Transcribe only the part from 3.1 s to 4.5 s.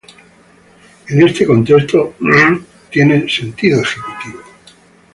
sentido ejecutivo.